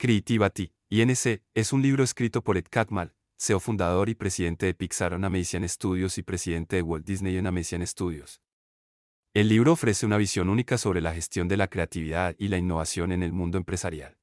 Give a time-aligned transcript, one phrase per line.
[0.00, 5.12] Creativity, INC, es un libro escrito por Ed Catmull, CEO fundador y presidente de Pixar
[5.12, 8.40] Animation Studios y presidente de Walt Disney Animation Studios.
[9.34, 13.10] El libro ofrece una visión única sobre la gestión de la creatividad y la innovación
[13.10, 14.16] en el mundo empresarial.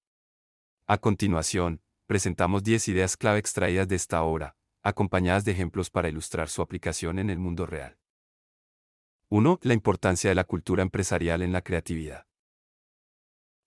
[0.87, 6.47] A continuación, presentamos 10 ideas clave extraídas de esta obra, acompañadas de ejemplos para ilustrar
[6.47, 7.99] su aplicación en el mundo real.
[9.27, 9.59] 1.
[9.63, 12.27] La importancia de la cultura empresarial en la creatividad.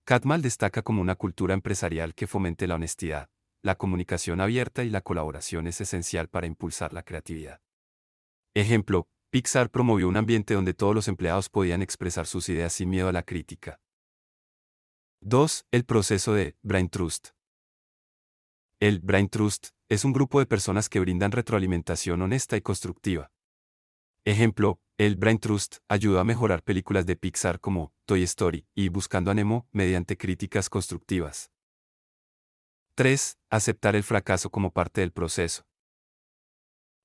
[0.09, 3.29] Catmal destaca como una cultura empresarial que fomente la honestidad,
[3.61, 7.61] la comunicación abierta y la colaboración es esencial para impulsar la creatividad.
[8.55, 13.11] Ejemplo, Pixar promovió un ambiente donde todos los empleados podían expresar sus ideas sin miedo
[13.11, 13.83] a la crítica.
[15.21, 15.67] 2.
[15.73, 17.33] El proceso de Brain Trust.
[18.81, 23.31] El Brain Trust es un grupo de personas que brindan retroalimentación honesta y constructiva.
[24.25, 29.31] Ejemplo, el Brain Trust ayudó a mejorar películas de Pixar como Toy Story y Buscando
[29.31, 31.53] a Nemo mediante críticas constructivas.
[32.97, 33.39] 3.
[33.49, 35.69] Aceptar el fracaso como parte del proceso.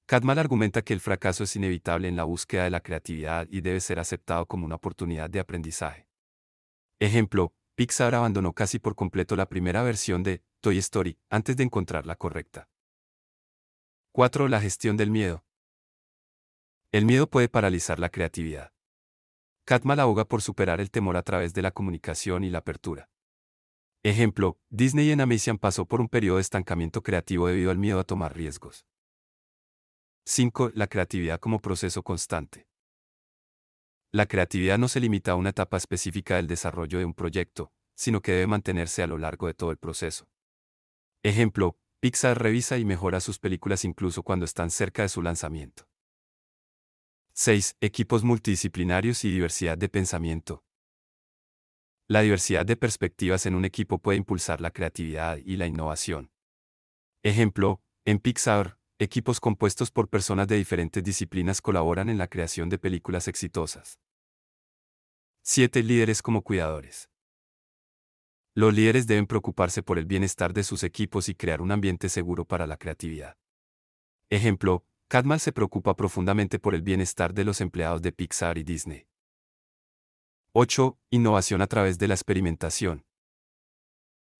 [0.07, 3.79] Cadmal argumenta que el fracaso es inevitable en la búsqueda de la creatividad y debe
[3.79, 6.07] ser aceptado como una oportunidad de aprendizaje.
[6.99, 12.07] Ejemplo, Pixar abandonó casi por completo la primera versión de Toy Story antes de encontrar
[12.07, 12.67] la correcta.
[14.13, 14.47] 4.
[14.47, 15.45] La gestión del miedo.
[16.93, 18.71] El miedo puede paralizar la creatividad.
[19.65, 23.09] Catmal aboga por superar el temor a través de la comunicación y la apertura.
[24.03, 28.03] Ejemplo, Disney en Amazon pasó por un periodo de estancamiento creativo debido al miedo a
[28.03, 28.85] tomar riesgos.
[30.27, 30.73] 5.
[30.75, 32.67] La creatividad como proceso constante.
[34.11, 38.21] La creatividad no se limita a una etapa específica del desarrollo de un proyecto, sino
[38.21, 40.27] que debe mantenerse a lo largo de todo el proceso.
[41.23, 45.87] Ejemplo, Pixar revisa y mejora sus películas incluso cuando están cerca de su lanzamiento.
[47.35, 47.77] 6.
[47.81, 50.63] Equipos multidisciplinarios y diversidad de pensamiento.
[52.07, 56.31] La diversidad de perspectivas en un equipo puede impulsar la creatividad y la innovación.
[57.23, 62.77] Ejemplo, en Pixar, equipos compuestos por personas de diferentes disciplinas colaboran en la creación de
[62.77, 63.99] películas exitosas.
[65.41, 65.81] 7.
[65.81, 67.09] Líderes como cuidadores.
[68.53, 72.45] Los líderes deben preocuparse por el bienestar de sus equipos y crear un ambiente seguro
[72.45, 73.39] para la creatividad.
[74.29, 79.05] Ejemplo, Cadmal se preocupa profundamente por el bienestar de los empleados de Pixar y Disney.
[80.53, 80.97] 8.
[81.11, 83.05] Innovación a través de la experimentación.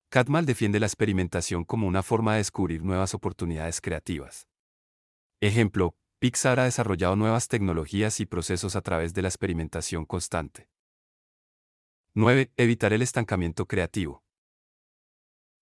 [0.10, 4.48] Cadmal defiende la experimentación como una forma de descubrir nuevas oportunidades creativas.
[5.42, 10.72] Ejemplo, Pixar ha desarrollado nuevas tecnologías y procesos a través de la experimentación constante.
[12.16, 12.52] 9.
[12.58, 14.24] Evitar el estancamiento creativo.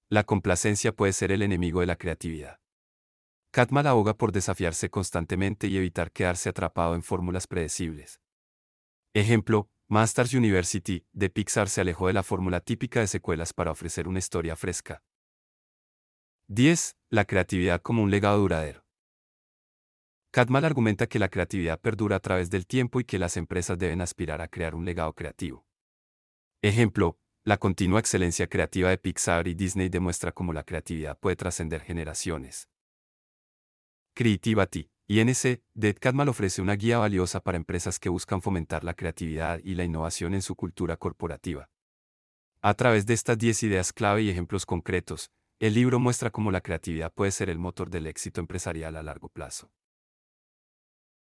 [0.08, 2.61] La complacencia puede ser el enemigo de la creatividad.
[3.54, 8.22] Catmal ahoga por desafiarse constantemente y evitar quedarse atrapado en fórmulas predecibles.
[9.14, 14.08] Ejemplo, Masters University, de Pixar se alejó de la fórmula típica de secuelas para ofrecer
[14.08, 15.04] una historia fresca.
[16.48, 16.96] 10.
[17.10, 18.86] La creatividad como un legado duradero.
[20.32, 24.00] Catmal argumenta que la creatividad perdura a través del tiempo y que las empresas deben
[24.00, 25.66] aspirar a crear un legado creativo.
[26.62, 31.82] Ejemplo, la continua excelencia creativa de Pixar y Disney demuestra cómo la creatividad puede trascender
[31.82, 32.70] generaciones.
[34.14, 39.62] Creativity, INC, Dead Catmal ofrece una guía valiosa para empresas que buscan fomentar la creatividad
[39.64, 41.70] y la innovación en su cultura corporativa.
[42.62, 46.60] A través de estas 10 ideas clave y ejemplos concretos, el libro muestra cómo la
[46.60, 49.72] creatividad puede ser el motor del éxito empresarial a largo plazo.